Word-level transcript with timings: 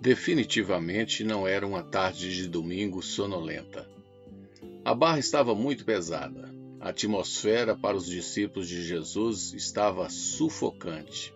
Definitivamente 0.00 1.24
não 1.24 1.46
era 1.46 1.66
uma 1.66 1.82
tarde 1.82 2.32
de 2.32 2.48
domingo 2.48 3.02
sonolenta. 3.02 3.90
A 4.84 4.94
barra 4.94 5.18
estava 5.18 5.56
muito 5.56 5.84
pesada. 5.84 6.54
A 6.80 6.90
atmosfera 6.90 7.76
para 7.76 7.96
os 7.96 8.06
discípulos 8.06 8.68
de 8.68 8.80
Jesus 8.84 9.52
estava 9.52 10.08
sufocante. 10.08 11.34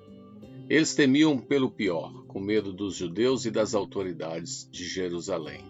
Eles 0.69 0.95
temiam 0.95 1.37
pelo 1.37 1.73
pior, 1.73 2.25
com 2.29 2.39
medo 2.39 2.73
dos 2.73 2.95
judeus 2.95 3.45
e 3.45 3.51
das 3.51 3.75
autoridades 3.75 4.69
de 4.71 4.85
Jerusalém. 4.85 5.65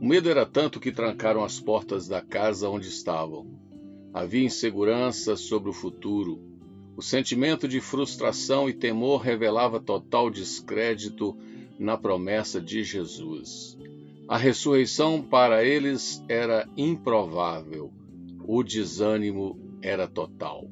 O 0.00 0.06
medo 0.06 0.30
era 0.30 0.46
tanto 0.46 0.78
que 0.78 0.92
trancaram 0.92 1.42
as 1.42 1.58
portas 1.58 2.06
da 2.06 2.22
casa 2.22 2.68
onde 2.68 2.88
estavam. 2.88 3.46
Havia 4.14 4.44
insegurança 4.44 5.34
sobre 5.34 5.70
o 5.70 5.74
futuro. 5.74 6.40
O 6.96 7.02
sentimento 7.02 7.66
de 7.66 7.80
frustração 7.80 8.68
e 8.68 8.72
temor 8.72 9.22
revelava 9.22 9.80
total 9.80 10.30
descrédito 10.30 11.36
na 11.80 11.96
promessa 11.96 12.60
de 12.60 12.84
Jesus. 12.84 13.78
A 14.28 14.36
ressurreição 14.36 15.22
para 15.22 15.64
eles 15.64 16.22
era 16.28 16.68
improvável, 16.76 17.90
o 18.46 18.62
desânimo 18.62 19.58
era 19.80 20.06
total. 20.06 20.70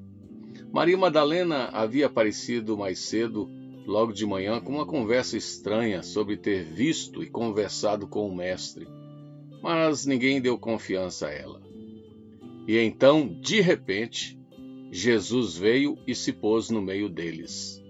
Maria 0.70 0.98
Madalena 0.98 1.70
havia 1.72 2.06
aparecido 2.06 2.76
mais 2.76 2.98
cedo, 2.98 3.48
logo 3.86 4.12
de 4.12 4.26
manhã, 4.26 4.60
com 4.60 4.74
uma 4.74 4.84
conversa 4.84 5.38
estranha 5.38 6.02
sobre 6.02 6.36
ter 6.36 6.62
visto 6.62 7.22
e 7.22 7.30
conversado 7.30 8.06
com 8.06 8.28
o 8.28 8.36
Mestre, 8.36 8.86
mas 9.62 10.04
ninguém 10.04 10.42
deu 10.42 10.58
confiança 10.58 11.28
a 11.28 11.32
ela. 11.32 11.62
E 12.66 12.76
então, 12.76 13.26
de 13.26 13.62
repente, 13.62 14.38
Jesus 14.92 15.56
veio 15.56 15.96
e 16.06 16.14
se 16.14 16.34
pôs 16.34 16.68
no 16.68 16.82
meio 16.82 17.08
deles, 17.08 17.82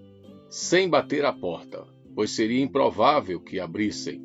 sem 0.48 0.88
bater 0.88 1.24
a 1.24 1.32
porta 1.32 1.97
pois 2.14 2.30
seria 2.30 2.62
improvável 2.62 3.40
que 3.40 3.60
abrissem. 3.60 4.22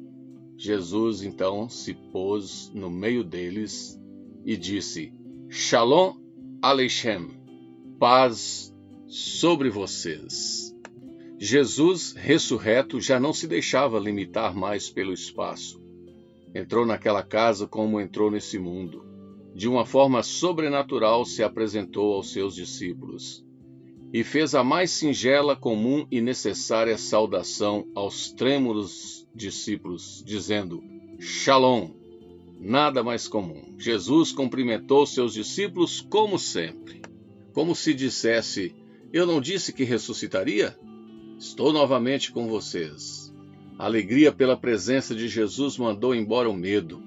Jesus 0.57 1.23
então 1.23 1.67
se 1.67 1.93
pôs 1.93 2.71
no 2.73 2.89
meio 2.89 3.23
deles 3.23 3.99
e 4.45 4.55
disse: 4.55 5.13
Shalom 5.49 6.15
Aleichem, 6.61 7.27
paz 7.99 8.73
sobre 9.07 9.69
vocês. 9.69 10.73
Jesus, 11.39 12.13
ressurreto, 12.13 13.01
já 13.01 13.19
não 13.19 13.33
se 13.33 13.47
deixava 13.47 13.99
limitar 13.99 14.55
mais 14.55 14.89
pelo 14.89 15.11
espaço. 15.11 15.81
Entrou 16.55 16.85
naquela 16.85 17.23
casa 17.23 17.67
como 17.67 17.99
entrou 17.99 18.31
nesse 18.31 18.57
mundo. 18.57 19.05
De 19.53 19.67
uma 19.67 19.85
forma 19.85 20.23
sobrenatural 20.23 21.25
se 21.25 21.43
apresentou 21.43 22.13
aos 22.13 22.31
seus 22.31 22.55
discípulos 22.55 23.42
e 24.13 24.23
fez 24.23 24.53
a 24.53 24.63
mais 24.63 24.91
singela, 24.91 25.55
comum 25.55 26.05
e 26.11 26.21
necessária 26.21 26.99
saudação 26.99 27.87
aos 27.95 28.31
trêmulos 28.31 29.27
discípulos, 29.33 30.23
dizendo: 30.23 30.83
Shalom. 31.19 31.89
Nada 32.59 33.03
mais 33.03 33.27
comum. 33.27 33.73
Jesus 33.77 34.31
cumprimentou 34.31 35.05
seus 35.05 35.33
discípulos 35.33 35.99
como 35.99 36.37
sempre, 36.37 37.01
como 37.53 37.75
se 37.75 37.91
dissesse: 37.91 38.75
Eu 39.11 39.25
não 39.25 39.41
disse 39.41 39.73
que 39.73 39.83
ressuscitaria? 39.83 40.77
Estou 41.39 41.73
novamente 41.73 42.31
com 42.31 42.47
vocês. 42.47 43.33
A 43.79 43.85
alegria 43.85 44.31
pela 44.31 44.55
presença 44.55 45.15
de 45.15 45.27
Jesus 45.27 45.77
mandou 45.77 46.13
embora 46.13 46.47
o 46.47 46.53
medo. 46.53 47.01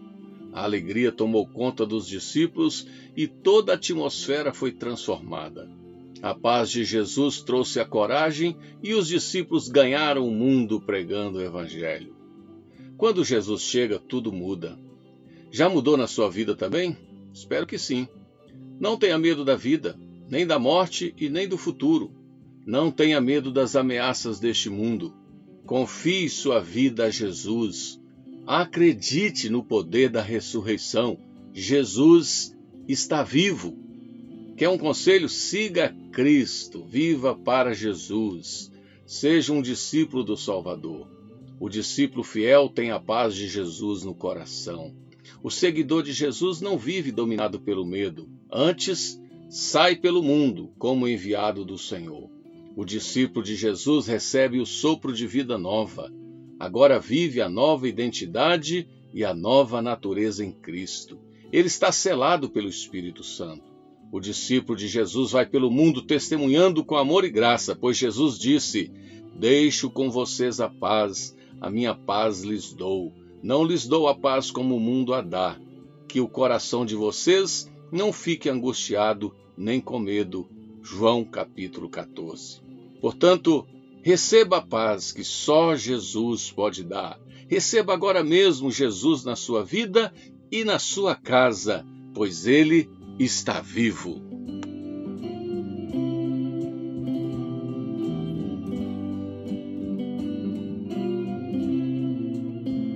A 0.53 0.65
alegria 0.65 1.13
tomou 1.13 1.47
conta 1.47 1.87
dos 1.87 2.09
discípulos 2.09 2.87
e 3.17 3.29
toda 3.29 3.73
a 3.73 3.77
atmosfera 3.77 4.53
foi 4.53 4.73
transformada. 4.73 5.71
A 6.23 6.35
paz 6.35 6.71
de 6.71 6.85
Jesus 6.85 7.43
trouxe 7.43 7.79
a 7.79 7.85
coragem 7.85 8.57
e 8.83 8.95
os 8.95 9.07
discípulos 9.07 9.69
ganharam 9.69 10.27
o 10.27 10.31
mundo 10.31 10.81
pregando 10.81 11.39
o 11.39 11.43
Evangelho. 11.43 12.17
Quando 12.97 13.25
Jesus 13.25 13.63
chega, 13.63 13.99
tudo 13.99 14.33
muda. 14.33 14.79
Já 15.51 15.69
mudou 15.69 15.97
na 15.97 16.07
sua 16.07 16.31
vida 16.31 16.55
também? 16.55 16.97
Espero 17.33 17.67
que 17.67 17.79
sim. 17.79 18.09
Não 18.81 18.97
tenha 18.97 19.19
medo 19.19 19.45
da 19.45 19.55
vida, 19.55 19.99
nem 20.29 20.47
da 20.47 20.59
morte 20.59 21.15
e 21.19 21.29
nem 21.29 21.47
do 21.47 21.59
futuro. 21.59 22.11
Não 22.65 22.91
tenha 22.91 23.21
medo 23.21 23.53
das 23.53 23.77
ameaças 23.77 24.41
deste 24.41 24.71
mundo. 24.71 25.15
Confie 25.67 26.29
sua 26.29 26.61
vida 26.61 27.05
a 27.05 27.11
Jesus. 27.11 28.01
Acredite 28.47 29.51
no 29.51 29.63
poder 29.63 30.09
da 30.09 30.23
ressurreição. 30.23 31.19
Jesus 31.53 32.57
está 32.89 33.23
vivo. 33.23 33.86
Quer 34.57 34.71
um 34.71 34.79
conselho? 34.79 35.29
Siga 35.29 35.95
Cristo, 36.11 36.83
viva 36.83 37.35
para 37.35 37.75
Jesus, 37.75 38.73
seja 39.05 39.53
um 39.53 39.61
discípulo 39.61 40.25
do 40.25 40.35
Salvador. 40.35 41.07
O 41.61 41.69
discípulo 41.69 42.25
fiel 42.25 42.71
tem 42.71 42.91
a 42.91 42.99
paz 42.99 43.35
de 43.35 43.49
Jesus 43.49 44.03
no 44.03 44.15
coração. 44.15 44.95
O 45.43 45.51
seguidor 45.51 46.03
de 46.03 46.15
Jesus 46.15 46.63
não 46.63 46.79
vive 46.79 47.13
dominado 47.13 47.61
pelo 47.61 47.85
medo, 47.85 48.31
antes 48.51 49.21
sai 49.51 49.95
pelo 49.95 50.23
mundo 50.23 50.73
como 50.79 51.07
enviado 51.07 51.63
do 51.63 51.77
Senhor. 51.77 52.31
O 52.75 52.83
discípulo 52.83 53.45
de 53.45 53.57
Jesus 53.57 54.07
recebe 54.07 54.59
o 54.59 54.65
sopro 54.65 55.13
de 55.13 55.27
vida 55.27 55.59
nova. 55.59 56.11
Agora 56.59 56.99
vive 56.99 57.43
a 57.43 57.49
nova 57.49 57.87
identidade 57.87 58.89
e 59.13 59.23
a 59.23 59.35
nova 59.35 59.83
natureza 59.83 60.43
em 60.43 60.53
Cristo. 60.53 61.19
Ele 61.53 61.67
está 61.67 61.93
selado 61.93 62.49
pelo 62.49 62.71
Espírito 62.71 63.23
Santo. 63.23 63.76
O 64.13 64.21
discípulo 64.21 64.79
de 64.79 64.87
Jesus 64.87 65.33
vai 65.33 65.45
pelo 65.45 65.71
mundo 65.71 66.03
testemunhando 66.03 66.85
com 66.85 66.97
amor 66.97 67.25
e 67.25 67.31
graça, 67.31 67.75
pois 67.75 67.97
Jesus 67.97 68.39
disse: 68.39 68.91
Deixo 69.35 69.91
com 69.91 70.11
vocês 70.11 70.61
a 70.61 70.69
paz, 70.69 71.37
a 71.61 71.69
minha 71.69 71.95
paz 71.95 72.43
lhes 72.43 72.73
dou. 72.73 73.13
Não 73.43 73.65
lhes 73.65 73.87
dou 73.87 74.09
a 74.09 74.15
paz 74.15 74.51
como 74.51 74.77
o 74.77 74.81
mundo 74.81 75.13
a 75.13 75.21
dá. 75.21 75.57
Que 76.09 76.21
o 76.21 76.29
coração 76.29 76.87
de 76.87 76.95
vocês 76.95 77.71
não 77.93 78.13
fique 78.13 78.49
angustiado 78.49 79.35
nem 79.57 79.81
com 79.81 79.99
medo. 79.99 80.49
João 80.83 81.25
capítulo 81.25 81.89
14. 81.89 82.61
Portanto, 83.01 83.67
receba 84.03 84.59
a 84.59 84.63
paz 84.63 85.13
que 85.13 85.25
só 85.25 85.75
Jesus 85.75 86.51
pode 86.51 86.85
dar. 86.85 87.19
Receba 87.49 87.93
agora 87.93 88.23
mesmo 88.23 88.71
Jesus 88.71 89.25
na 89.25 89.37
sua 89.37 89.65
vida 89.65 90.13
e 90.51 90.65
na 90.65 90.79
sua 90.79 91.15
casa, 91.15 91.85
pois 92.15 92.47
ele 92.47 92.89
está 93.19 93.61
vivo. 93.61 94.26